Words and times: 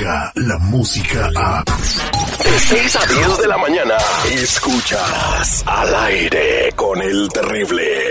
llega 0.00 0.32
la 0.34 0.58
música 0.58 1.30
a... 1.36 1.62
De 1.64 2.58
6 2.58 2.96
a 2.96 3.06
10 3.06 3.38
de 3.38 3.48
la 3.48 3.58
mañana, 3.58 3.96
escuchas 4.30 5.62
al 5.66 5.94
aire 5.94 6.72
con 6.74 7.00
el 7.02 7.28
terrible. 7.28 8.08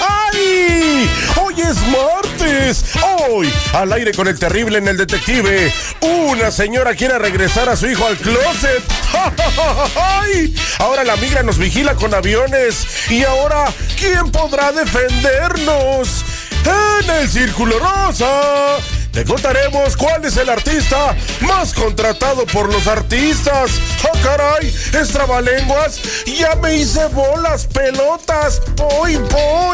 ¡Ay! 0.00 1.10
Hoy 1.42 1.54
es 1.60 1.76
martes. 1.88 2.84
Hoy, 3.30 3.52
al 3.72 3.92
aire 3.92 4.12
con 4.12 4.28
el 4.28 4.38
terrible 4.38 4.78
en 4.78 4.88
el 4.88 4.96
detective, 4.96 5.72
una 6.00 6.50
señora 6.50 6.94
quiere 6.94 7.18
regresar 7.18 7.68
a 7.68 7.76
su 7.76 7.86
hijo 7.86 8.06
al 8.06 8.16
closet. 8.16 8.82
Ahora 10.78 11.04
la 11.04 11.16
migra 11.16 11.42
nos 11.42 11.58
vigila 11.58 11.94
con 11.94 12.12
aviones. 12.12 12.86
Y 13.08 13.24
ahora, 13.24 13.66
¿quién 13.98 14.30
podrá 14.30 14.72
defendernos? 14.72 16.24
En 16.64 17.10
el 17.10 17.28
Círculo 17.28 17.78
Rosa. 17.78 18.78
Te 19.14 19.24
contaremos 19.24 19.96
cuál 19.96 20.24
es 20.24 20.36
el 20.36 20.48
artista 20.48 21.14
más 21.42 21.72
contratado 21.72 22.44
por 22.46 22.72
los 22.72 22.88
artistas. 22.88 23.70
¡Ah, 24.02 24.18
caray! 24.24 24.66
¡Es 24.66 25.08
trabalenguas! 25.10 26.00
¡Ya 26.26 26.56
me 26.56 26.74
hice 26.74 27.06
bolas, 27.06 27.66
pelotas! 27.66 28.60
¡Point, 28.76 29.22
point! 29.28 29.73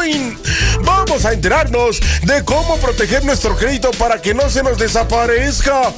Vamos 1.11 1.25
a 1.25 1.33
enterarnos 1.33 1.99
de 2.21 2.41
cómo 2.45 2.77
proteger 2.77 3.25
nuestro 3.25 3.53
crédito 3.57 3.91
para 3.91 4.21
que 4.21 4.33
no 4.33 4.49
se 4.49 4.63
nos 4.63 4.77
desaparezca. 4.77 5.91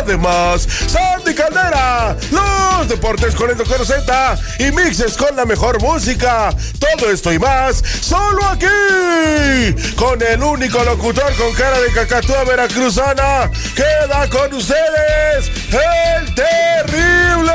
Además, 0.00 0.66
Sandy 0.86 1.34
Caldera, 1.34 2.16
los 2.30 2.88
deportes 2.88 3.34
con 3.34 3.50
el 3.50 3.58
Doctor 3.58 3.84
Z 3.84 4.38
y 4.60 4.72
mixes 4.72 5.18
con 5.18 5.36
la 5.36 5.44
mejor 5.44 5.82
música. 5.82 6.48
Todo 6.78 7.10
esto 7.10 7.30
y 7.30 7.38
más, 7.38 7.84
solo 8.00 8.42
aquí, 8.46 9.84
con 9.96 10.22
el 10.22 10.42
único 10.42 10.82
locutor 10.82 11.30
con 11.34 11.52
cara 11.52 11.78
de 11.80 11.92
cacatúa 11.92 12.44
veracruzana. 12.44 13.50
Queda 13.76 14.30
con 14.30 14.54
ustedes 14.54 15.50
el 15.68 16.34
terrible. 16.34 17.52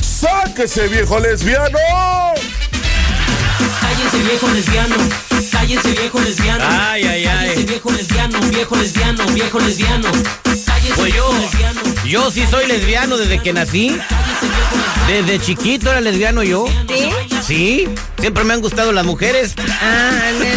¡Sáquese, 0.00 0.86
viejo 0.86 1.18
lesbiano! 1.18 2.27
Cállese 4.10 4.26
viejo 4.30 4.48
lesbiano, 4.48 4.96
cállese 5.52 5.92
viejo 5.92 6.20
lesbiano. 6.20 6.64
Ay, 6.66 7.02
ay, 7.02 7.26
ay. 7.26 7.48
Cállese 7.48 7.64
viejo 7.64 7.90
lesbiano, 7.90 8.40
viejo 8.48 8.76
lesbiano, 8.76 9.26
viejo 9.34 9.58
lesbiano. 9.58 10.08
Pues 10.44 10.64
viejo 10.82 11.06
yo, 11.08 11.38
lesbiano. 11.38 11.80
yo 12.06 12.30
sí 12.30 12.46
soy 12.50 12.66
lesbiano 12.68 13.18
desde 13.18 13.42
que 13.42 13.52
nací. 13.52 13.88
Cállese 13.88 14.46
viejo 14.46 14.76
lesbiano. 14.76 15.26
Desde 15.26 15.44
chiquito 15.44 15.90
era 15.90 16.00
lesbiano 16.00 16.42
yo. 16.42 16.64
¿Sí? 16.88 17.10
Sí, 17.46 17.88
siempre 18.18 18.44
me 18.44 18.54
han 18.54 18.62
gustado 18.62 18.92
las 18.92 19.04
mujeres. 19.04 19.54
Ah, 19.82 20.10
ándale, 20.28 20.54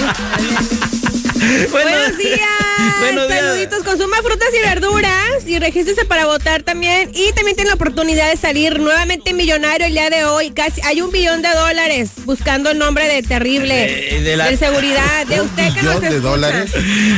Buenos 1.72 2.17
días. 2.17 2.39
Buenos 3.02 3.28
días. 3.28 3.39
Saluditos. 3.42 3.84
Consuma 3.84 4.17
frutas 4.17 4.47
y 4.58 4.59
verduras 4.67 5.11
y 5.47 5.58
regístrese 5.59 6.06
para 6.06 6.25
votar 6.25 6.64
también. 6.64 7.09
Y 7.14 7.31
también 7.34 7.56
tiene 7.56 7.70
la 7.70 7.75
oportunidad 7.75 8.30
de 8.30 8.38
salir 8.38 8.80
nuevamente 8.80 9.34
millonario 9.34 9.88
el 9.88 9.94
día 9.94 10.09
de 10.09 10.25
hoy. 10.25 10.52
Casi 10.52 10.81
hay 10.86 11.02
un 11.02 11.12
billón 11.12 11.42
de 11.42 11.50
dólares 11.50 12.12
buscando 12.25 12.69
el 12.72 12.78
nombre 12.78 13.08
de 13.08 13.23
terrible. 13.23 14.18
Eh, 14.18 14.22
de 14.22 14.38
la- 14.38 14.56
seguridad. 14.56 15.25
De 15.28 15.41
usted 15.41 15.74
que 15.74 15.81
nos 15.81 16.00
billón 16.00 16.13
de 16.13 16.19
dólares? 16.19 16.72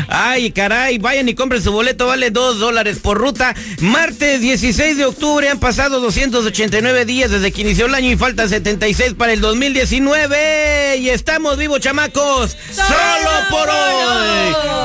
Ay, 0.07 0.51
caray, 0.51 0.97
vayan 0.99 1.27
y 1.27 1.35
compren 1.35 1.61
su 1.61 1.71
boleto, 1.71 2.07
vale 2.07 2.29
dos 2.31 2.59
dólares 2.59 2.99
por 3.01 3.17
ruta. 3.17 3.53
Martes 3.79 4.39
16 4.41 4.97
de 4.97 5.05
octubre 5.05 5.49
han 5.49 5.59
pasado 5.59 5.99
289 5.99 7.05
días 7.05 7.29
desde 7.31 7.51
que 7.51 7.61
inició 7.61 7.87
el 7.87 7.95
año 7.95 8.09
y 8.11 8.15
faltan 8.15 8.47
76 8.49 9.13
para 9.15 9.33
el 9.33 9.41
2019. 9.41 10.97
Y 10.97 11.09
estamos 11.09 11.57
vivos, 11.57 11.79
chamacos, 11.81 12.55
solo 12.71 13.31
por 13.49 13.69
hoy. 13.69 14.12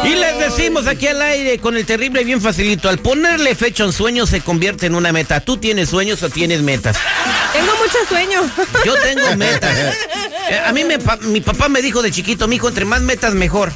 Y 0.04 0.14
les 0.14 0.38
decimos 0.38 0.86
aquí 0.86 1.06
al 1.08 1.20
aire 1.20 1.58
con 1.58 1.76
el 1.76 1.84
terrible 1.84 2.24
bien 2.24 2.40
facilito, 2.40 2.88
al 2.88 2.98
ponerle 2.98 3.54
fecha 3.54 3.82
a 3.82 3.86
un 3.86 3.92
sueño 3.92 4.26
se 4.26 4.40
convierte 4.40 4.86
en 4.86 4.94
una 4.94 5.12
meta. 5.12 5.40
¿Tú 5.40 5.56
tienes 5.56 5.88
sueños 5.90 6.22
o 6.22 6.30
tienes 6.30 6.62
metas? 6.62 6.96
Tengo 7.52 7.72
mucho 7.76 7.98
sueño. 8.08 8.40
Yo 8.84 8.94
tengo 8.94 9.36
metas. 9.36 9.76
Eh, 10.50 10.60
A 10.64 10.72
mí 10.72 10.84
me 10.84 10.98
mi 11.22 11.40
papá 11.40 11.68
me 11.68 11.82
dijo 11.82 12.00
de 12.02 12.10
chiquito, 12.10 12.48
mijo, 12.48 12.68
entre 12.68 12.84
más 12.84 13.02
metas 13.02 13.34
mejor. 13.34 13.72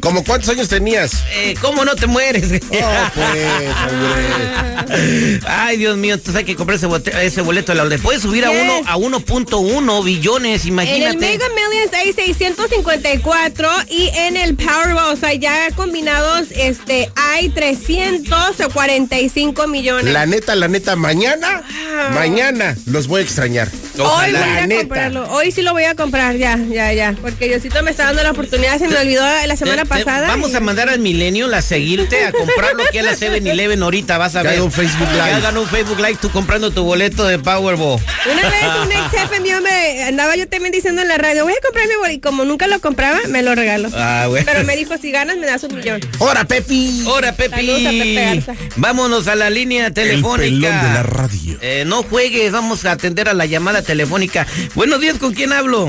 ¿Cómo 0.00 0.24
cuántos 0.24 0.48
años 0.50 0.68
tenías? 0.68 1.12
Eh, 1.32 1.54
¿Cómo 1.60 1.84
no 1.84 1.94
te 1.94 2.06
mueres? 2.06 2.50
Oh, 2.52 3.10
pues, 3.14 3.46
hombre. 3.92 5.40
Ay, 5.46 5.76
Dios 5.76 5.96
mío, 5.96 6.14
entonces 6.14 6.36
hay 6.36 6.44
que 6.44 6.56
comprar 6.56 6.76
ese, 6.76 6.88
ese 7.24 7.40
boleto 7.42 7.70
de 7.72 7.78
la 7.78 7.84
Le 7.84 7.98
puedes 7.98 8.22
subir 8.22 8.44
a 8.44 8.50
Yes. 8.50 8.62
uno 8.62 8.80
a 8.86 8.96
1.1 8.96 10.04
billones, 10.04 10.62
En 10.62 10.66
el 10.68 10.72
imagínate. 10.72 11.16
Mega 11.18 11.46
Millions 11.48 11.92
hay 11.94 12.12
654 12.12 13.68
y 13.88 14.08
en 14.14 14.36
el 14.36 14.56
Powerball, 14.56 15.12
o 15.12 15.16
sea, 15.16 15.32
ya 15.34 15.68
combinados, 15.76 16.48
este, 16.54 17.10
hay 17.16 17.48
345 17.50 19.66
millones. 19.68 20.12
La 20.12 20.26
neta, 20.26 20.54
la 20.56 20.66
neta, 20.68 20.96
mañana, 20.96 21.62
mañana 22.08 22.76
los 22.86 23.06
voy 23.06 23.20
a 23.20 23.24
extrañar. 23.24 23.68
Hoy 23.98 24.32
voy 24.32 24.40
a 24.40 24.66
neta. 24.66 24.80
comprarlo. 24.80 25.30
Hoy 25.30 25.52
sí 25.52 25.60
lo 25.62 25.72
voy 25.72 25.84
a 25.84 25.94
comprar, 25.94 26.36
ya, 26.36 26.58
ya, 26.70 26.92
ya. 26.92 27.14
Porque 27.20 27.48
Diosito 27.48 27.82
me 27.82 27.90
está 27.90 28.04
dando 28.06 28.22
la 28.22 28.30
oportunidad, 28.30 28.78
se 28.78 28.88
me 28.88 28.96
olvidó 28.96 29.22
la 29.46 29.56
semana 29.56 29.82
Te- 29.84 29.88
te- 29.88 30.04
pasada. 30.04 30.28
vamos 30.28 30.52
y- 30.52 30.56
a 30.56 30.60
mandar 30.60 30.88
al 30.88 30.98
Milenio 31.00 31.54
a 31.54 31.60
seguirte 31.62 32.24
a 32.24 32.32
comprarlo 32.32 32.82
aquí 32.84 32.98
a 32.98 33.02
la 33.02 33.14
7-Eleven 33.14 33.82
ahorita, 33.82 34.16
vas 34.18 34.36
a 34.36 34.42
Que 34.42 34.48
ver. 34.48 34.56
haga 34.56 34.64
un 34.64 34.72
Facebook 34.72 35.08
Que 35.08 35.14
Live. 35.14 35.32
hagan 35.32 35.58
un 35.58 35.66
Facebook 35.66 35.98
Live 35.98 36.18
tú 36.20 36.30
comprando 36.30 36.70
tu 36.70 36.84
boleto 36.84 37.26
de 37.26 37.38
Powerball. 37.38 38.00
Una 38.30 38.42
vez 38.48 38.62
un 38.84 38.92
ex 38.92 39.10
jefe 39.10 39.40
mío 39.40 39.60
me 39.60 40.04
andaba 40.04 40.36
yo 40.36 40.48
también 40.48 40.72
diciendo 40.72 41.02
en 41.02 41.08
la 41.08 41.18
radio, 41.18 41.44
voy 41.44 41.52
a 41.52 41.60
comprar 41.64 41.86
mi 41.88 41.94
boleto. 41.96 42.10
Y 42.16 42.20
como 42.20 42.44
nunca 42.44 42.66
lo 42.68 42.80
compraba, 42.80 43.18
me 43.28 43.42
lo 43.42 43.54
regaló. 43.54 43.88
Ah, 43.94 44.24
güey. 44.28 44.44
Pero 44.44 44.64
me 44.64 44.76
dijo, 44.76 44.96
si 44.98 45.10
ganas, 45.10 45.36
me 45.36 45.46
das 45.46 45.62
un 45.64 45.74
millón. 45.76 46.00
¡Hora, 46.18 46.44
Pepi! 46.44 47.04
Ahora, 47.06 47.32
Pepi. 47.34 47.56
Saludos 47.56 47.80
a 47.86 47.90
Pepe 47.90 48.14
Garza. 48.14 48.54
Vámonos 48.76 49.26
a 49.28 49.34
la 49.34 49.50
línea 49.50 49.90
telefónica. 49.92 50.40
pelón 50.68 50.82
de 50.82 50.88
la 50.94 51.02
radio. 51.02 51.58
Eh, 51.60 51.84
no 51.90 52.04
juegues, 52.04 52.52
vamos 52.52 52.84
a 52.84 52.92
atender 52.92 53.28
a 53.28 53.34
la 53.34 53.46
llamada 53.46 53.82
telefónica. 53.82 54.46
Buenos 54.76 55.00
días, 55.00 55.18
¿con 55.18 55.34
quién 55.34 55.52
hablo? 55.52 55.88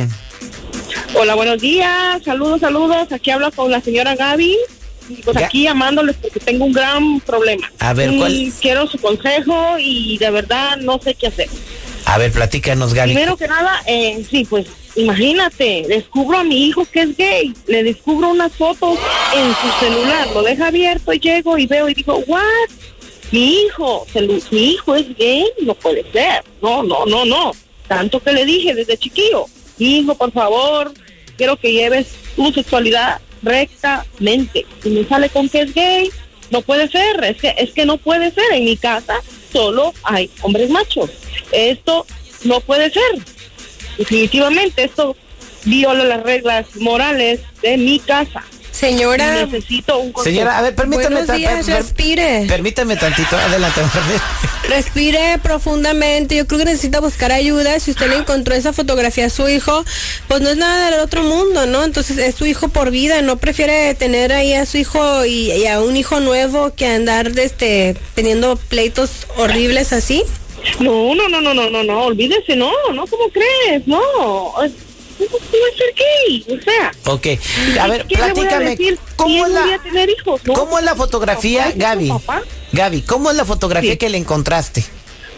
Hola, 1.13 1.35
buenos 1.35 1.62
días. 1.62 2.23
Saludos, 2.25 2.59
saludos. 2.59 3.12
Aquí 3.12 3.29
habla 3.29 3.51
con 3.51 3.69
la 3.69 3.81
señora 3.81 4.16
Gaby. 4.16 4.57
Y 5.09 5.16
pues 5.22 5.38
aquí 5.38 5.63
llamándoles 5.63 6.16
porque 6.16 6.39
tengo 6.39 6.66
un 6.66 6.73
gran 6.73 7.19
problema. 7.19 7.72
A 7.78 7.94
ver, 7.94 8.12
Y 8.13 8.17
¿cuál? 8.17 8.53
Quiero 8.59 8.88
su 8.88 8.97
consejo 8.97 9.75
y 9.78 10.17
de 10.17 10.31
verdad 10.31 10.78
no 10.78 11.00
sé 11.00 11.13
qué 11.13 11.28
hacer. 11.28 11.50
A 12.06 12.18
ver, 12.18 12.31
platícanos, 12.31 12.95
Gali. 12.95 13.13
Primero 13.13 13.38
que 13.38 13.47
nada, 13.47 13.83
eh, 13.85 14.25
sí, 14.28 14.47
pues 14.50 14.66
imagínate, 14.95 15.85
descubro 15.88 16.39
a 16.39 16.44
mi 16.44 16.66
hijo 16.66 16.83
que 16.83 17.01
es 17.01 17.16
gay. 17.16 17.53
Le 17.68 17.83
descubro 17.83 18.29
unas 18.29 18.53
fotos 18.53 18.97
en 19.35 19.53
su 19.53 19.85
celular. 19.85 20.29
Lo 20.33 20.41
deja 20.41 20.68
abierto 20.68 21.13
y 21.13 21.19
llego 21.19 21.59
y 21.59 21.68
veo 21.68 21.88
y 21.89 21.94
digo, 21.94 22.18
¿what? 22.25 22.41
Mi 23.31 23.62
hijo, 23.62 24.06
mi 24.52 24.72
hijo 24.72 24.96
es 24.96 25.18
gay, 25.18 25.46
no 25.62 25.74
puede 25.74 26.03
ser. 26.12 26.44
No, 26.62 26.84
no, 26.84 27.06
no, 27.06 27.25
no. 27.25 27.52
Tanto 27.88 28.19
que 28.19 28.34
le 28.34 28.46
dije 28.46 28.74
desde 28.74 28.97
chiquillo, 28.97 29.46
hijo, 29.80 30.16
por 30.16 30.31
favor, 30.31 30.94
quiero 31.38 31.58
que 31.58 31.72
lleves 31.72 32.08
tu 32.36 32.52
sexualidad 32.52 33.22
rectamente. 33.42 34.66
Si 34.84 34.90
me 34.90 35.06
sale 35.06 35.30
con 35.30 35.50
que 35.50 35.62
es 35.62 35.74
gay, 35.74 36.09
no 36.50 36.62
puede 36.62 36.90
ser. 36.90 37.24
Es 37.24 37.38
que, 37.38 37.56
es 37.58 37.72
que 37.72 37.86
no 37.86 37.97
puede 37.97 38.31
ser. 38.31 38.52
En 38.53 38.66
mi 38.66 38.78
casa 38.78 39.16
solo 39.51 39.94
hay 40.04 40.30
hombres 40.42 40.69
machos. 40.69 41.10
Esto 41.51 42.06
no 42.44 42.60
puede 42.60 42.92
ser. 42.92 43.24
Definitivamente 43.98 44.84
esto 44.84 45.16
viola 45.66 46.04
las 46.04 46.24
reglas 46.24 46.75
morales 46.75 47.42
de 47.62 47.77
mi 47.77 48.00
casa. 48.00 48.44
Señora, 48.81 49.45
Necesito 49.45 49.98
un 50.00 50.12
consejo. 50.12 50.33
Señora, 50.36 50.57
a 50.57 50.62
ver, 50.63 50.75
permítame. 50.75 51.24
días, 51.38 51.66
per- 51.66 51.75
respire. 51.75 52.45
Permítame 52.48 52.98
tantito, 52.98 53.38
adelante. 53.38 53.80
Respire 54.68 55.38
profundamente. 55.42 56.36
Yo 56.36 56.48
creo 56.48 56.60
que 56.60 56.66
necesita 56.66 57.00
buscar 57.00 57.31
ayuda. 57.31 57.80
Si 57.80 57.92
usted 57.92 58.10
le 58.10 58.18
encontró 58.18 58.56
esa 58.56 58.74
fotografía 58.74 59.28
a 59.28 59.30
su 59.30 59.48
hijo, 59.48 59.86
pues 60.28 60.42
no 60.42 60.50
es 60.50 60.57
nada 60.57 60.89
del 60.92 61.00
otro 61.00 61.24
mundo, 61.24 61.66
¿no? 61.68 61.83
Entonces 61.83 62.18
es 62.18 62.36
su 62.36 62.45
hijo 62.45 62.69
por 62.69 62.89
vida. 62.92 63.22
No 63.22 63.38
prefiere 63.38 63.94
tener 63.95 64.33
ahí 64.33 64.54
a 64.54 64.66
su 64.66 64.78
hijo 64.78 65.25
y, 65.25 65.51
y 65.51 65.68
a 65.68 65.80
un 65.81 65.95
hijo 65.95 66.19
nuevo 66.19 66.74
que 66.75 66.88
andar 66.88 67.27
este, 67.38 67.95
teniendo 68.16 68.56
pleitos 68.56 69.27
horribles 69.38 69.94
así. 69.94 70.24
No, 70.80 71.16
no, 71.16 71.27
no, 71.27 71.42
no, 71.42 71.54
no, 71.54 71.69
no, 71.69 71.84
no, 71.84 72.04
olvídese, 72.04 72.56
no, 72.56 72.72
no, 72.94 73.07
¿cómo 73.07 73.30
crees? 73.31 73.88
No, 73.88 74.54
¿cómo 75.27 75.45
puede 75.45 75.77
ser 75.77 75.94
gay? 75.95 76.45
O 76.59 76.63
sea, 76.63 76.91
Ok, 77.06 77.27
a 77.79 77.88
ver, 77.88 78.06
¿qué 78.07 78.15
le 78.15 78.21
voy 78.21 78.29
a 78.29 78.33
platícame. 78.33 78.69
decir? 78.71 79.00
¿Cómo 79.15 79.29
¿Quién 79.33 79.45
es 79.45 79.51
la, 79.51 79.62
voy 79.62 79.73
a 79.73 79.79
tener 79.79 80.09
hijos? 80.09 80.41
No, 80.45 80.53
¿Cómo 80.53 80.79
es 80.79 80.85
la 80.85 80.95
fotografía, 80.95 81.59
papá, 81.59 81.69
¿es 81.69 81.75
tu 81.75 81.79
Gaby? 81.81 82.07
papá? 82.09 82.41
Gaby, 82.73 83.01
¿cómo 83.01 83.29
es 83.31 83.35
la 83.38 83.45
fotografía 83.45 83.91
Sí. 83.91 83.97
que 83.97 84.09
le 84.09 84.18
encontraste? 84.18 84.83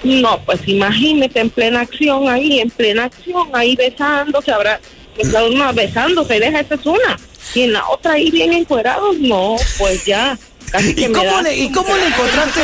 No, 0.03 0.43
pues 0.45 0.59
imagínate 0.67 1.39
en 1.39 1.49
plena 1.49 1.81
acción 1.81 2.27
ahí, 2.27 2.59
en 2.59 2.69
plena 2.69 3.05
acción, 3.05 3.47
ahí 3.53 3.75
besándose, 3.75 4.51
habrá, 4.51 4.79
pues, 5.15 5.29
una 5.33 5.71
besándose, 5.71 6.39
deja 6.39 6.59
esa 6.59 6.75
es 6.75 6.85
una. 6.85 7.17
Y 7.55 7.61
en 7.61 7.73
la 7.73 7.87
otra 7.87 8.13
ahí 8.13 8.29
bien 8.31 8.51
encuerados, 8.53 9.17
no, 9.19 9.55
pues 9.77 10.05
ya, 10.05 10.37
casi 10.71 10.93
que 10.93 11.03
¿Y 11.03 11.07
me 11.07 11.17
cómo, 11.19 11.41
le, 11.41 11.55
¿Y 11.57 11.71
cómo 11.71 11.95
le 11.95 12.07
encontraste? 12.07 12.61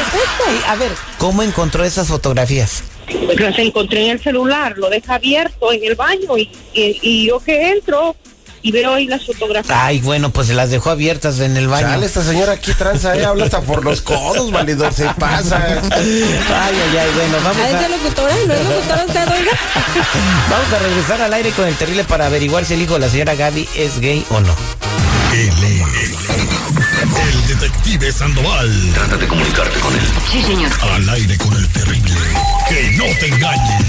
A 0.67 0.75
ver, 0.75 0.91
¿cómo 1.17 1.43
encontró 1.43 1.83
esas 1.85 2.07
fotografías? 2.07 2.83
Pues 3.25 3.39
las 3.39 3.57
encontré 3.59 4.05
en 4.05 4.11
el 4.11 4.19
celular, 4.19 4.77
lo 4.77 4.89
deja 4.89 5.15
abierto 5.15 5.71
en 5.71 5.83
el 5.83 5.95
baño 5.95 6.37
y, 6.37 6.49
y, 6.73 6.99
y 7.01 7.27
yo 7.27 7.39
que 7.39 7.71
entro, 7.71 8.15
y 8.61 8.71
veo 8.71 8.93
ahí 8.93 9.07
las 9.07 9.25
fotografías. 9.25 9.77
Ay, 9.79 9.99
bueno, 10.01 10.31
pues 10.31 10.47
se 10.47 10.53
las 10.53 10.69
dejó 10.69 10.89
abiertas 10.89 11.39
en 11.39 11.55
el 11.57 11.67
baño. 11.67 11.87
Dale, 11.87 12.05
esta 12.05 12.23
señora 12.23 12.53
aquí 12.53 12.73
tranza, 12.73 13.15
eh, 13.17 13.25
habla 13.25 13.45
hasta 13.45 13.61
por 13.61 13.83
los 13.83 14.01
codos, 14.01 14.51
valedor, 14.51 14.93
se 14.93 15.05
pasa. 15.17 15.81
Ay, 15.91 16.33
ay, 16.49 16.97
ay, 16.97 17.09
bueno, 17.15 17.37
vamos 17.43 17.57
¿Ah, 17.61 17.69
es 17.69 17.75
a, 17.75 17.81
de 17.81 17.89
locutora? 17.89 18.35
¿No 18.47 18.53
es 18.53 18.65
locutora 18.65 19.05
usted, 19.05 19.27
oiga? 19.29 19.51
vamos 20.49 20.73
a 20.73 20.79
regresar 20.79 21.21
al 21.21 21.33
aire 21.33 21.51
con 21.51 21.67
el 21.67 21.75
terrible 21.75 22.03
para 22.03 22.25
averiguar 22.25 22.65
si 22.65 22.73
el 22.73 22.81
hijo 22.81 22.93
de 22.93 22.99
la 22.99 23.09
señora 23.09 23.35
Gaby 23.35 23.67
es 23.75 23.99
gay 23.99 24.25
o 24.29 24.39
no. 24.39 24.78
Él 25.31 25.49
es 26.01 26.15
el 27.33 27.47
detective 27.59 28.11
Sandoval. 28.11 28.71
Trata 28.93 29.17
de 29.17 29.27
comunicarte 29.27 29.79
con 29.79 29.93
él. 29.93 30.01
Sí, 30.31 30.41
señor. 30.41 30.71
Al 30.81 31.09
aire 31.09 31.37
con 31.37 31.55
el 31.55 31.67
terrible. 31.69 32.15
Que 32.67 32.91
no 32.97 33.03
te 33.19 33.27
engañen. 33.27 33.85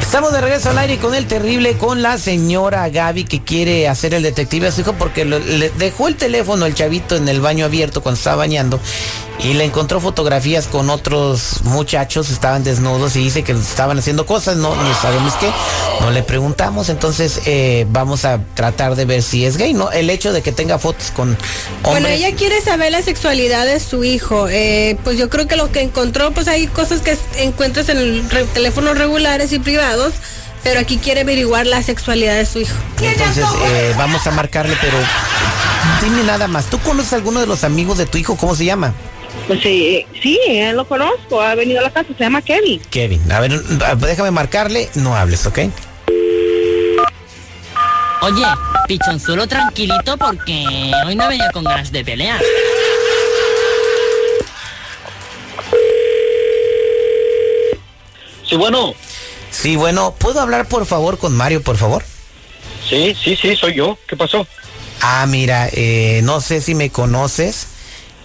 Estamos 0.00 0.32
de 0.32 0.40
regreso 0.42 0.70
al 0.70 0.78
aire 0.78 0.98
con 0.98 1.14
el 1.14 1.26
terrible, 1.26 1.78
con 1.78 2.02
la 2.02 2.18
señora 2.18 2.88
Gaby 2.90 3.24
que 3.24 3.42
quiere 3.42 3.88
hacer 3.88 4.12
el 4.12 4.22
detective 4.22 4.66
a 4.68 4.72
su 4.72 4.82
hijo 4.82 4.92
porque 4.94 5.24
lo- 5.24 5.38
le 5.38 5.70
dejó 5.70 6.06
el 6.08 6.16
teléfono 6.16 6.66
el 6.66 6.74
chavito 6.74 7.16
en 7.16 7.28
el 7.28 7.40
baño 7.40 7.64
abierto 7.64 8.02
cuando 8.02 8.18
estaba 8.18 8.36
bañando 8.36 8.78
y 9.44 9.54
le 9.54 9.64
encontró 9.64 10.00
fotografías 10.00 10.66
con 10.68 10.88
otros 10.88 11.62
muchachos, 11.64 12.30
estaban 12.30 12.62
desnudos 12.62 13.16
y 13.16 13.24
dice 13.24 13.42
que 13.42 13.52
estaban 13.52 13.98
haciendo 13.98 14.24
cosas, 14.24 14.56
no, 14.56 14.74
no 14.76 14.94
sabemos 15.00 15.34
qué, 15.34 15.50
no 16.00 16.10
le 16.12 16.22
preguntamos, 16.22 16.88
entonces 16.88 17.40
eh, 17.46 17.84
vamos 17.90 18.24
a 18.24 18.38
tratar 18.54 18.94
de 18.94 19.04
ver 19.04 19.22
si 19.22 19.44
es 19.44 19.56
gay, 19.56 19.74
¿no? 19.74 19.90
El 19.90 20.10
hecho 20.10 20.32
de 20.32 20.42
que 20.42 20.52
tenga 20.52 20.78
fotos 20.78 21.10
con 21.10 21.30
hombres. 21.30 21.40
Bueno, 21.82 22.06
ella 22.08 22.34
quiere 22.36 22.60
saber 22.60 22.92
la 22.92 23.02
sexualidad 23.02 23.66
de 23.66 23.80
su 23.80 24.04
hijo. 24.04 24.46
Eh, 24.48 24.96
pues 25.02 25.18
yo 25.18 25.28
creo 25.28 25.48
que 25.48 25.56
lo 25.56 25.72
que 25.72 25.80
encontró, 25.80 26.30
pues 26.30 26.46
hay 26.46 26.68
cosas 26.68 27.00
que 27.00 27.18
encuentras 27.38 27.88
en 27.88 27.98
el 27.98 28.30
re- 28.30 28.44
teléfonos 28.44 28.96
regulares 28.96 29.52
y 29.52 29.58
privados, 29.58 30.12
pero 30.62 30.78
aquí 30.78 30.98
quiere 30.98 31.22
averiguar 31.22 31.66
la 31.66 31.82
sexualidad 31.82 32.36
de 32.36 32.46
su 32.46 32.60
hijo. 32.60 32.76
Entonces 33.00 33.44
eh, 33.66 33.92
vamos 33.98 34.24
a 34.26 34.30
marcarle, 34.30 34.76
pero 34.80 34.96
dime 36.00 36.22
nada 36.22 36.46
más, 36.46 36.66
¿tú 36.66 36.78
conoces 36.78 37.12
a 37.12 37.16
alguno 37.16 37.40
de 37.40 37.46
los 37.46 37.64
amigos 37.64 37.98
de 37.98 38.06
tu 38.06 38.18
hijo? 38.18 38.36
¿Cómo 38.36 38.54
se 38.54 38.64
llama? 38.66 38.94
Pues 39.46 39.60
sí, 39.60 40.06
sí, 40.22 40.38
él 40.46 40.76
lo 40.76 40.86
conozco, 40.86 41.40
ha 41.40 41.54
venido 41.54 41.80
a 41.80 41.82
la 41.82 41.90
casa, 41.90 42.08
se 42.16 42.22
llama 42.24 42.42
Kevin. 42.42 42.80
Kevin, 42.90 43.32
a 43.32 43.40
ver, 43.40 43.60
déjame 43.60 44.30
marcarle, 44.30 44.88
no 44.94 45.16
hables, 45.16 45.46
¿ok? 45.46 45.58
Oye, 48.22 48.44
pichonzuelo 48.86 49.48
tranquilito 49.48 50.16
porque 50.16 50.92
hoy 51.04 51.16
no 51.16 51.28
venía 51.28 51.50
con 51.50 51.64
ganas 51.64 51.90
de 51.90 52.04
pelear. 52.04 52.40
Sí, 58.48 58.56
bueno. 58.56 58.94
Sí, 59.50 59.76
bueno, 59.76 60.14
¿puedo 60.16 60.40
hablar 60.40 60.68
por 60.68 60.86
favor 60.86 61.18
con 61.18 61.36
Mario, 61.36 61.62
por 61.62 61.76
favor? 61.76 62.04
Sí, 62.88 63.16
sí, 63.20 63.34
sí, 63.34 63.56
soy 63.56 63.74
yo. 63.74 63.98
¿Qué 64.06 64.16
pasó? 64.16 64.46
Ah, 65.00 65.26
mira, 65.26 65.68
eh, 65.72 66.20
no 66.22 66.40
sé 66.40 66.60
si 66.60 66.74
me 66.76 66.90
conoces, 66.90 67.66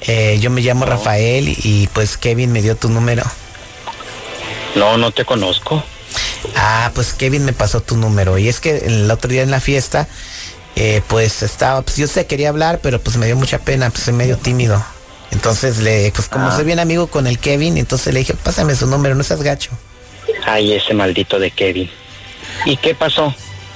eh, 0.01 0.37
yo 0.39 0.49
me 0.49 0.61
llamo 0.61 0.85
Rafael 0.85 1.47
y, 1.49 1.87
pues 1.93 2.17
Kevin 2.17 2.51
me 2.51 2.61
dio 2.61 2.75
tu 2.75 2.89
número. 2.89 3.23
No, 4.75 4.97
no 4.97 5.11
te 5.11 5.25
conozco. 5.25 5.83
Ah, 6.55 6.91
pues 6.93 7.13
Kevin 7.13 7.45
me 7.45 7.53
pasó 7.53 7.81
tu 7.81 7.97
número 7.97 8.37
y 8.37 8.47
es 8.47 8.59
que 8.59 8.77
el 8.77 9.09
otro 9.09 9.29
día 9.29 9.41
en 9.41 9.51
la 9.51 9.59
fiesta, 9.59 10.07
eh, 10.75 11.01
pues 11.07 11.41
estaba, 11.43 11.81
pues 11.81 11.97
yo 11.97 12.07
sé, 12.07 12.25
quería 12.27 12.49
hablar, 12.49 12.79
pero 12.81 12.99
pues 13.01 13.17
me 13.17 13.25
dio 13.25 13.35
mucha 13.35 13.59
pena, 13.59 13.89
pues 13.89 14.03
soy 14.03 14.13
medio 14.13 14.37
tímido. 14.37 14.83
Entonces 15.31 15.79
le, 15.79 16.11
pues 16.11 16.29
como 16.29 16.47
Ah. 16.47 16.55
soy 16.55 16.63
bien 16.65 16.79
amigo 16.79 17.07
con 17.07 17.27
el 17.27 17.39
Kevin, 17.39 17.77
entonces 17.77 18.13
le 18.13 18.19
dije, 18.19 18.33
pásame 18.35 18.75
su 18.75 18.85
número, 18.87 19.15
no 19.15 19.23
seas 19.23 19.41
gacho. 19.41 19.71
Ay, 20.45 20.73
ese 20.73 20.93
maldito 20.93 21.39
de 21.39 21.51
Kevin. 21.51 21.89
¿Y 22.65 22.77
qué 22.77 22.95
pasó? 22.95 23.33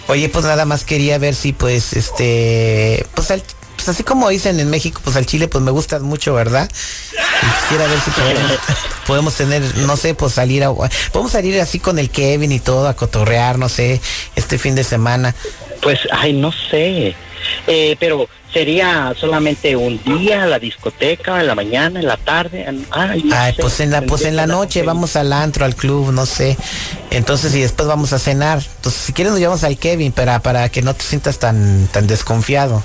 Oye, 0.07 0.29
pues 0.29 0.45
nada 0.45 0.65
más 0.65 0.83
quería 0.85 1.17
ver 1.17 1.35
si 1.35 1.51
pues 1.53 1.93
este, 1.93 3.05
pues, 3.15 3.31
al- 3.31 3.43
pues 3.81 3.95
así 3.95 4.03
como 4.03 4.29
dicen 4.29 4.59
en 4.59 4.69
México, 4.69 5.01
pues 5.03 5.15
al 5.15 5.25
chile 5.25 5.47
pues 5.47 5.63
me 5.63 5.71
gustas 5.71 6.03
mucho, 6.03 6.35
¿verdad? 6.35 6.69
Y 6.71 7.61
quisiera 7.63 7.87
ver 7.87 7.99
si 7.99 8.11
podemos, 8.11 8.51
podemos 9.07 9.33
tener, 9.33 9.77
no 9.77 9.97
sé, 9.97 10.13
pues 10.13 10.33
salir 10.33 10.63
a, 10.63 10.71
podemos 11.11 11.31
salir 11.31 11.59
así 11.59 11.79
con 11.79 11.97
el 11.97 12.11
Kevin 12.11 12.51
y 12.51 12.59
todo 12.59 12.87
a 12.87 12.93
cotorrear, 12.93 13.57
no 13.57 13.69
sé, 13.69 13.99
este 14.35 14.59
fin 14.59 14.75
de 14.75 14.83
semana. 14.83 15.33
Pues, 15.81 15.97
ay, 16.11 16.33
no 16.33 16.51
sé. 16.51 17.15
Eh, 17.65 17.95
pero 17.99 18.29
sería 18.53 19.15
solamente 19.19 19.75
un 19.75 19.99
día, 20.03 20.45
la 20.45 20.59
discoteca, 20.59 21.41
en 21.41 21.47
la 21.47 21.55
mañana, 21.55 21.99
en 21.99 22.05
la 22.05 22.17
tarde. 22.17 22.63
Ay, 22.91 23.23
no 23.23 23.35
Ay, 23.35 23.55
sé. 23.55 23.63
pues 23.63 23.79
en 23.79 23.89
la, 23.89 24.03
pues 24.03 24.25
en 24.25 24.35
la 24.35 24.45
noche 24.45 24.83
vamos 24.83 25.15
al 25.15 25.33
antro, 25.33 25.65
al 25.65 25.75
club, 25.75 26.11
no 26.11 26.27
sé. 26.27 26.55
Entonces 27.09 27.55
y 27.55 27.61
después 27.61 27.87
vamos 27.87 28.13
a 28.13 28.19
cenar. 28.19 28.61
Entonces 28.75 29.01
si 29.01 29.11
quieres 29.13 29.31
nos 29.31 29.39
llevamos 29.39 29.63
al 29.63 29.79
Kevin 29.79 30.11
para, 30.11 30.37
para 30.43 30.69
que 30.69 30.83
no 30.83 30.93
te 30.93 31.03
sientas 31.03 31.39
tan, 31.39 31.87
tan 31.91 32.05
desconfiado. 32.05 32.83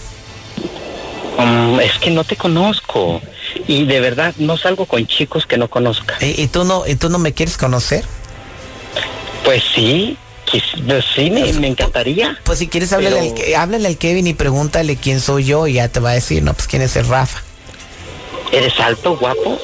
Es 1.83 1.99
que 1.99 2.11
no 2.11 2.25
te 2.25 2.37
conozco. 2.37 3.21
Y 3.69 3.85
de 3.85 4.01
verdad, 4.01 4.35
no 4.39 4.57
salgo 4.57 4.87
con 4.87 5.07
chicos 5.07 5.47
que 5.47 5.57
no 5.59 5.69
conozca. 5.69 6.17
¿Y, 6.21 6.41
y 6.43 6.47
tú 6.49 6.65
no, 6.65 6.87
y 6.87 6.95
tú 6.97 7.09
no 7.11 7.19
me 7.19 7.33
quieres 7.33 7.57
conocer? 7.57 8.05
Pues 9.45 9.63
sí, 9.75 10.17
quis- 10.51 10.87
pues 10.87 11.05
sí, 11.15 11.31
me, 11.31 11.53
me 11.55 11.69
encantaría. 11.69 12.39
Pues 12.45 12.59
si 12.59 12.69
quieres 12.69 12.93
háblale, 12.93 13.33
Pero- 13.35 13.57
al, 13.57 13.63
háblale 13.63 13.89
al 13.89 13.97
Kevin 13.99 14.27
y 14.27 14.35
pregúntale 14.35 14.97
quién 14.97 15.21
soy 15.21 15.45
yo 15.45 15.67
y 15.67 15.75
ya 15.75 15.89
te 15.89 16.01
va 16.01 16.11
a 16.11 16.15
decir, 16.15 16.43
no, 16.43 16.55
pues 16.55 16.67
quién 16.67 16.83
es 16.83 16.97
el 16.97 17.07
Rafa. 17.07 17.41
¿Eres 18.53 18.79
alto, 18.81 19.17
guapo? 19.17 19.59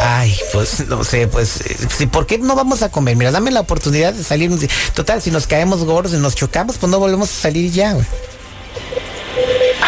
Ay, 0.00 0.36
pues 0.52 0.86
no 0.86 1.02
sé, 1.02 1.26
pues, 1.28 1.60
eh, 1.62 1.76
si, 1.96 2.06
¿por 2.06 2.26
qué 2.26 2.38
no 2.38 2.54
vamos 2.54 2.82
a 2.82 2.90
comer? 2.90 3.16
Mira, 3.16 3.30
dame 3.30 3.50
la 3.50 3.60
oportunidad 3.60 4.12
de 4.12 4.22
salir. 4.22 4.50
Total, 4.94 5.20
si 5.22 5.30
nos 5.30 5.46
caemos 5.46 5.82
gordos 5.84 6.12
y 6.12 6.18
nos 6.18 6.34
chocamos, 6.36 6.76
pues 6.76 6.90
no 6.90 6.98
volvemos 6.98 7.30
a 7.30 7.32
salir 7.32 7.72
ya, 7.72 7.94
güey. 7.94 8.04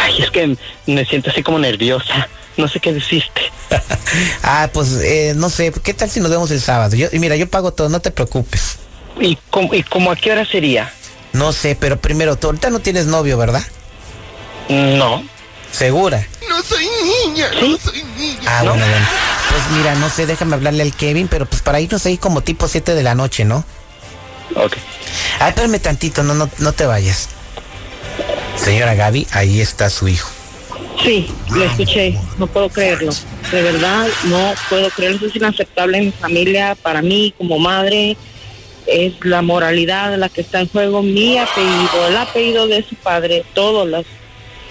Ay, 0.01 0.23
es 0.23 0.31
que 0.31 0.57
me 0.87 1.05
siento 1.05 1.31
así 1.31 1.43
como 1.43 1.59
nerviosa. 1.59 2.29
No 2.57 2.69
sé 2.69 2.81
qué 2.81 2.93
deciste. 2.93 3.41
ah, 4.43 4.69
pues 4.73 4.93
eh, 5.03 5.35
no 5.37 5.51
sé, 5.51 5.73
¿qué 5.83 5.95
tal 5.95 6.11
si 6.11 6.21
nos 6.21 6.31
vemos 6.31 6.51
el 6.51 6.61
sábado? 6.61 6.97
Yo, 6.97 7.09
y 7.13 7.19
mira, 7.19 7.37
yo 7.37 7.49
pago 7.49 7.73
todo, 7.73 7.89
no 7.89 8.01
te 8.01 8.11
preocupes. 8.11 8.79
¿Y 9.21 9.39
cómo, 9.51 9.75
¿Y 9.75 9.83
cómo 9.83 10.11
a 10.11 10.17
qué 10.17 10.33
hora 10.33 10.45
sería? 10.45 10.93
No 11.33 11.53
sé, 11.53 11.77
pero 11.79 12.01
primero, 12.01 12.37
tú 12.37 12.49
ahorita 12.49 12.71
no 12.71 12.81
tienes 12.81 13.07
novio, 13.07 13.39
¿verdad? 13.39 13.63
No. 14.69 15.23
¿Segura? 15.71 16.27
No 16.49 16.63
soy 16.63 16.87
niña, 17.05 17.49
¿Sí? 17.53 17.71
no 17.71 17.91
soy 17.91 18.03
niña. 18.19 18.41
Ah, 18.47 18.63
bueno, 18.65 18.85
bueno. 18.85 19.07
Pues 19.51 19.79
mira, 19.79 19.95
no 19.97 20.11
sé, 20.11 20.27
déjame 20.27 20.55
hablarle 20.55 20.83
al 20.83 20.95
Kevin, 20.95 21.29
pero 21.29 21.47
pues 21.47 21.63
para 21.63 21.81
irnos 21.81 22.05
ahí 22.07 22.19
como 22.19 22.41
tipo 22.41 22.67
7 22.67 22.95
de 22.95 23.03
la 23.03 23.15
noche, 23.15 23.45
¿no? 23.45 23.65
Ok. 24.57 24.77
Ay, 25.39 25.51
espérame 25.51 25.79
tantito, 25.81 26.23
no, 26.23 26.35
no, 26.35 26.51
no 26.59 26.73
te 26.73 26.87
vayas. 26.87 27.29
Señora 28.61 28.95
Gaby, 28.95 29.27
ahí 29.33 29.61
está 29.61 29.89
su 29.89 30.07
hijo. 30.07 30.31
Sí, 31.03 31.29
lo 31.51 31.65
escuché, 31.65 32.15
no 32.39 32.47
puedo 32.47 32.69
creerlo. 32.69 33.11
De 33.51 33.63
verdad, 33.63 34.07
no 34.25 34.53
puedo 34.69 34.91
creerlo. 34.91 35.17
Eso 35.17 35.27
es 35.27 35.37
inaceptable 35.37 35.99
en 35.99 36.05
mi 36.07 36.13
familia, 36.13 36.77
para 36.81 37.01
mí 37.01 37.33
como 37.39 37.59
madre. 37.59 38.19
Es 38.87 39.15
la 39.23 39.41
moralidad 39.41 40.17
la 40.19 40.29
que 40.29 40.43
está 40.43 40.61
en 40.61 40.69
juego, 40.69 41.03
mi 41.03 41.39
apellido, 41.39 42.09
el 42.09 42.17
apellido 42.17 42.67
de 42.67 42.83
su 42.83 42.97
padre, 42.97 43.45
todos 43.55 43.89
los... 43.89 44.05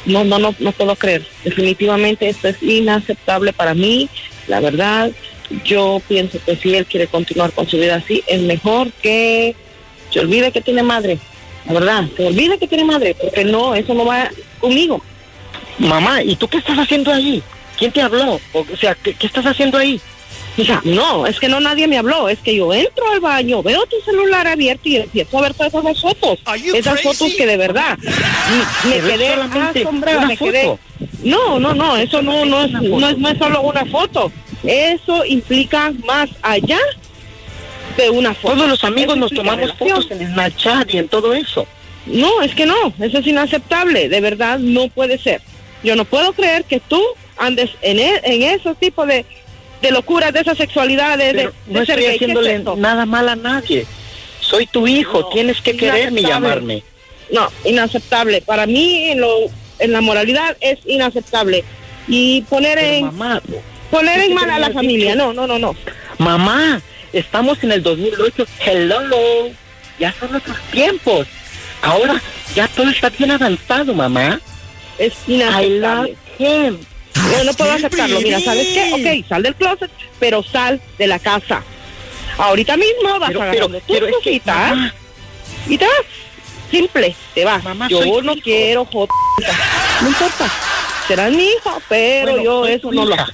No, 0.06 0.24
no, 0.24 0.38
no, 0.38 0.54
no 0.60 0.72
puedo 0.72 0.96
creer. 0.96 1.26
Definitivamente 1.44 2.30
esto 2.30 2.48
es 2.48 2.62
inaceptable 2.62 3.54
para 3.54 3.74
mí. 3.74 4.08
La 4.48 4.60
verdad, 4.60 5.12
yo 5.66 6.00
pienso 6.08 6.40
que 6.46 6.56
si 6.56 6.76
él 6.76 6.86
quiere 6.86 7.08
continuar 7.08 7.52
con 7.54 7.68
su 7.68 7.78
vida 7.78 7.96
así, 7.96 8.24
es 8.28 8.42
mejor 8.42 8.92
que 9.02 9.56
se 10.12 10.20
olvide 10.20 10.52
que 10.52 10.62
tiene 10.62 10.84
madre. 10.84 11.18
Verdad, 11.66 12.06
se 12.16 12.28
olvide 12.28 12.58
que 12.58 12.68
tiene 12.68 12.84
madre, 12.84 13.16
porque 13.16 13.44
no, 13.44 13.76
eso 13.76 13.94
no 13.94 14.06
va 14.06 14.30
conmigo. 14.60 15.02
Mamá, 15.78 16.24
¿y 16.24 16.36
tú 16.36 16.48
qué 16.48 16.58
estás 16.58 16.78
haciendo 16.78 17.12
ahí? 17.12 17.42
¿Quién 17.78 17.92
te 17.92 18.02
habló? 18.02 18.40
O 18.54 18.66
sea, 18.80 18.96
¿qué, 18.96 19.14
qué 19.14 19.28
estás 19.28 19.46
haciendo 19.46 19.78
ahí? 19.78 20.02
Hija, 20.58 20.82
no, 20.84 21.26
es 21.26 21.40
que 21.40 21.48
no 21.48 21.62
nadie 21.62 21.88
me 21.88 21.98
habló, 21.98 22.28
es 22.28 22.40
que 22.40 22.54
yo 22.56 22.74
entro 22.74 23.10
al 23.12 23.22
baño, 23.22 23.64
veo 23.64 23.86
tu 23.86 23.96
celular 24.02 24.46
abierto 24.46 24.90
y 24.90 24.98
empiezo 24.98 25.38
a 25.38 25.42
ver 25.42 25.54
todas 25.54 25.74
esas 25.74 26.02
fotos. 26.02 26.40
Esas 26.74 27.02
fotos 27.02 27.34
que 27.38 27.46
de 27.46 27.56
verdad 27.56 27.98
me 28.84 29.00
quedé 29.00 29.34
asombrada, 29.34 30.26
me 30.26 30.36
quedé. 30.36 30.78
No, 31.24 31.60
no, 31.60 31.74
no, 31.74 31.96
eso 31.96 32.22
no, 32.22 32.44
no 32.46 32.66
es, 32.66 32.72
no 32.72 33.10
es, 33.10 33.18
no 33.18 33.30
es 33.30 33.38
solo 33.38 33.62
una 33.62 33.86
foto. 33.86 34.32
Eso 34.64 35.24
implica 35.24 35.94
más 36.06 36.30
allá 36.42 36.80
de 38.04 38.10
una 38.10 38.34
foto. 38.34 38.56
Todos 38.56 38.70
los 38.70 38.84
amigos 38.84 39.18
nos 39.18 39.32
tomamos 39.32 39.74
fotos 39.74 40.08
en 40.12 40.28
Snapchat 40.34 40.94
y 40.94 40.98
en 40.98 41.08
todo 41.08 41.34
eso. 41.34 41.68
No, 42.06 42.42
es 42.42 42.56
que 42.56 42.66
no, 42.66 42.94
eso 43.00 43.20
es 43.20 43.28
inaceptable, 43.28 44.10
de 44.10 44.22
verdad 44.22 44.58
no 44.60 44.88
puede 44.88 45.18
ser. 45.18 45.42
Yo 45.84 45.96
no 45.96 46.06
puedo 46.06 46.34
creer 46.34 46.64
que 46.64 46.80
tú 46.80 47.02
andes 47.38 47.70
en, 47.82 48.00
e- 48.00 48.22
en 48.24 48.44
esos 48.44 48.78
tipos 48.78 49.08
de, 49.08 49.26
de 49.82 49.92
locuras, 49.92 50.34
de 50.34 50.40
esa 50.42 50.56
sexualidad, 50.56 51.18
de, 51.18 51.26
de- 51.26 51.34
Pero 51.34 51.54
de 51.68 51.80
no 51.80 51.86
ser 51.86 52.00
estoy 52.00 52.04
gay. 52.10 52.18
¿Qué 52.20 52.26
es 52.26 52.32
haciéndole 52.38 52.82
nada 52.82 53.06
mal 53.06 53.30
a 53.30 53.36
nadie. 53.36 53.86
Soy 54.42 54.66
tu 54.66 54.88
hijo, 54.88 55.22
No, 55.22 55.30
tienes 55.30 55.62
que 55.62 55.76
quererme 55.78 56.22
y 56.22 56.26
llamarme. 56.26 56.84
No, 57.32 57.50
inaceptable. 57.66 58.42
Para 58.42 58.66
mí, 58.66 59.10
en, 59.12 59.22
lo, 59.22 59.30
en 59.78 59.92
la 59.92 60.02
moralidad 60.02 60.58
es 60.62 60.80
inaceptable. 60.86 61.64
Y 62.08 62.42
poner 62.44 62.80
Pero, 62.80 62.94
en 62.96 63.06
mamá, 63.06 63.42
poner 63.92 64.16
¿qué 64.20 64.26
en 64.26 64.34
mal 64.34 64.50
a 64.50 64.58
la 64.60 64.72
familia. 64.72 65.14
No, 65.16 65.32
no, 65.34 65.46
no, 65.46 65.60
no. 65.60 65.76
mamá, 66.18 66.82
estamos 67.14 67.64
en 67.64 67.72
el 67.72 67.84
2008. 67.84 68.46
Hello. 68.66 69.50
ya 70.00 70.14
son 70.20 70.36
otros 70.36 70.58
tiempos. 70.72 71.28
Ahora 71.82 72.22
ya 72.56 72.68
todo 72.68 72.90
está 72.90 73.10
bien 73.10 73.32
avanzado, 73.32 73.94
mamá. 73.94 74.40
Es 74.98 75.14
inaceptable. 75.28 76.16
Yo 76.40 77.44
no 77.44 77.54
puedo 77.54 77.72
aceptarlo. 77.72 78.22
Mira, 78.22 78.40
¿sabes 78.40 78.68
qué? 78.68 78.94
Ok, 79.22 79.28
sal 79.28 79.44
del 79.44 79.56
closet, 79.56 79.92
pero 80.20 80.44
sal 80.44 80.82
de 80.98 81.08
la 81.08 81.20
casa. 81.20 81.64
Ahorita 82.38 82.78
mismo 82.78 83.20
vas 83.20 83.30
Pero- 83.30 83.42
agarrando 83.42 83.68
pero- 83.68 83.80
tus 83.86 83.96
pero 83.96 84.06
es 84.08 84.12
que, 84.24 84.40
cositas 84.40 84.94
y 85.68 85.78
te 85.78 85.86
vas. 85.86 85.96
Simple, 86.72 87.16
te 87.34 87.46
vas. 87.46 87.64
Mamá, 87.64 87.88
yo 87.90 88.22
no 88.22 88.34
hijo. 88.34 88.42
quiero 88.44 88.86
joder. 88.86 89.10
No 90.02 90.08
importa. 90.08 90.48
Serás 91.08 91.32
mi 91.32 91.44
hija, 91.44 91.72
pero 91.90 92.32
Bueno, 92.32 92.44
yo 92.44 92.66
eso 92.68 92.92
no 92.92 93.06
lo 93.06 93.16
hija. 93.16 93.28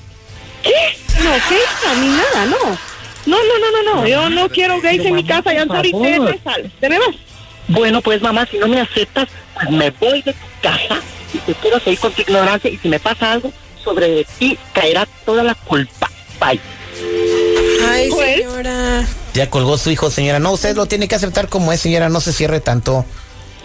¿Qué? 0.64 0.98
No, 1.24 1.32
¿qué? 1.50 1.60
Ni 2.00 2.08
nada, 2.08 2.46
no. 2.46 2.78
No, 3.26 3.38
no, 3.38 3.60
no, 3.60 3.84
no, 3.84 3.96
no. 4.02 4.08
Yo 4.08 4.30
no 4.30 4.50
quiero 4.50 4.80
gays 4.82 5.04
en 5.06 5.16
mi 5.16 5.24
casa. 5.24 5.54
Ya 5.54 5.64
ahorita 5.64 6.00
te 6.32 6.40
sales. 6.44 6.72
Te 6.80 6.90
me 6.90 7.00
vas. 7.00 7.16
Bueno, 7.68 8.02
pues 8.02 8.22
mamá, 8.22 8.46
si 8.50 8.58
no 8.58 8.68
me 8.68 8.80
aceptas, 8.82 9.28
pues 9.56 9.70
me 9.72 9.90
voy 9.92 10.22
de 10.22 10.34
tu 10.34 10.46
casa 10.62 11.02
y 11.34 11.38
te 11.40 11.54
quiero 11.56 11.80
seguir 11.80 12.00
con 12.00 12.12
tu 12.14 12.22
ignorancia 12.22 12.70
y 12.70 12.78
si 12.78 12.88
me 12.88 13.00
pasa 13.00 13.32
algo, 13.32 13.52
sobre 13.84 14.24
ti 14.38 14.58
caerá 14.74 15.08
toda 15.26 15.44
la 15.44 15.56
culpa. 15.56 16.10
Bye. 16.40 16.60
Ay, 17.90 18.10
Pues- 18.10 18.36
señora. 18.38 19.06
Ya 19.34 19.50
colgó 19.50 19.78
su 19.78 19.90
hijo, 19.92 20.10
señora. 20.12 20.40
No, 20.40 20.52
usted 20.54 20.76
lo 20.76 20.86
tiene 20.86 21.08
que 21.08 21.16
aceptar 21.16 21.50
como 21.50 21.74
es, 21.74 21.82
señora. 21.82 22.08
No 22.10 22.22
se 22.22 22.32
cierre 22.32 22.60
tanto. 22.62 23.06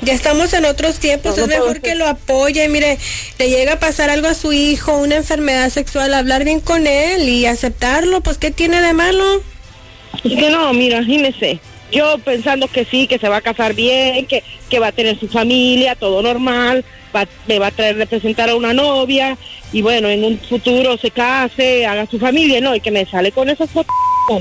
Ya 0.03 0.15
estamos 0.15 0.53
en 0.55 0.65
otros 0.65 0.99
tiempos, 0.99 1.37
No, 1.37 1.47
no 1.47 1.53
es 1.53 1.59
mejor 1.59 1.81
que 1.83 1.95
lo 1.95 2.07
apoye. 2.09 2.67
Mire, 2.69 2.99
le 3.39 3.51
llega 3.51 3.75
a 3.75 3.79
pasar 3.81 4.09
algo 4.09 4.29
a 4.29 4.35
su 4.35 4.53
hijo, 4.53 4.97
una 4.97 5.17
enfermedad 5.17 5.69
sexual, 5.69 6.15
hablar 6.15 6.45
bien 6.45 6.61
con 6.61 6.87
él 6.87 7.29
y 7.29 7.45
aceptarlo, 7.45 8.23
pues 8.23 8.39
¿qué 8.39 8.51
tiene 8.51 8.81
de 8.81 8.95
malo? 8.95 9.43
Que 10.23 10.51
no, 10.51 10.73
mira, 10.73 10.99
imagínese. 10.99 11.59
Yo 11.93 12.19
pensando 12.19 12.69
que 12.69 12.85
sí, 12.85 13.07
que 13.09 13.19
se 13.19 13.29
va 13.29 13.39
a 13.39 13.41
casar 13.41 13.75
bien, 13.75 14.27
que, 14.27 14.45
que 14.69 14.79
va 14.79 14.89
a 14.89 14.93
tener 14.93 15.19
su 15.19 15.27
familia, 15.29 15.97
todo 15.97 16.23
normal, 16.23 16.85
va, 17.15 17.27
me 17.49 17.59
va 17.59 17.69
a 17.69 17.71
traer 17.73 17.97
representar 17.97 18.49
a 18.49 18.55
una 18.55 18.73
novia 18.73 19.37
y 19.73 19.83
bueno, 19.83 20.09
en 20.09 20.25
un 20.25 20.39
futuro 20.39 20.97
se 20.99 21.11
case, 21.11 21.87
haga 21.87 22.07
su 22.07 22.19
familia, 22.21 22.61
¿no? 22.61 22.77
Y 22.77 22.81
que 22.81 22.93
me 22.93 23.05
sale 23.07 23.33
con 23.33 23.49
esas 23.51 23.71
fotos. 23.71 23.93
No. 24.29 24.39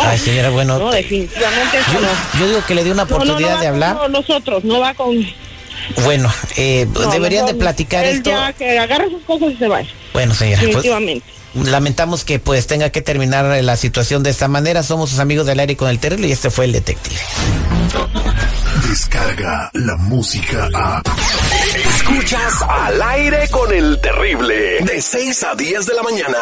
Ay, 0.00 0.16
señora, 0.18 0.48
bueno. 0.48 0.78
No, 0.78 0.90
definitivamente 0.90 1.78
eso 1.78 1.92
Yo, 1.92 2.00
no. 2.00 2.08
yo 2.40 2.48
digo 2.48 2.64
que 2.66 2.74
le 2.74 2.84
dé 2.84 2.90
una 2.92 3.04
No, 3.04 3.10
no, 3.10 3.16
no 3.18 3.32
oportunidad 3.32 3.60
de 3.60 3.66
hablar. 3.66 4.10
nosotros, 4.10 4.64
no 4.64 4.80
va 4.80 4.94
con... 4.94 5.14
Bueno, 6.04 6.32
eh, 6.56 6.86
no, 6.92 7.10
deberían 7.10 7.46
de 7.46 7.54
platicar 7.54 8.04
él 8.04 8.16
esto. 8.18 8.30
ya 8.30 8.52
que 8.52 8.78
agarre 8.78 9.10
sus 9.10 9.22
cosas 9.22 9.52
y 9.52 9.56
se 9.56 9.68
vaya, 9.68 9.88
Bueno, 10.12 10.34
señora, 10.34 10.58
pues, 10.62 10.68
definitivamente. 10.76 11.26
lamentamos 11.54 12.24
que 12.24 12.38
pues 12.38 12.66
tenga 12.66 12.90
que 12.90 13.02
terminar 13.02 13.62
la 13.62 13.76
situación 13.76 14.22
de 14.22 14.30
esta 14.30 14.48
manera. 14.48 14.82
Somos 14.82 15.10
sus 15.10 15.18
amigos 15.18 15.46
del 15.46 15.60
aire 15.60 15.76
con 15.76 15.88
el 15.88 15.98
terrible 15.98 16.28
y 16.28 16.32
este 16.32 16.50
fue 16.50 16.66
el 16.66 16.72
detective. 16.72 17.16
Descarga 18.88 19.70
la 19.74 19.96
música 19.96 20.68
a. 20.74 21.02
Escuchas 21.88 22.62
al 22.68 23.02
aire 23.02 23.48
con 23.50 23.72
el 23.72 24.00
terrible. 24.00 24.80
De 24.80 25.00
6 25.00 25.42
a 25.44 25.54
10 25.54 25.86
de 25.86 25.94
la 25.94 26.02
mañana. 26.02 26.38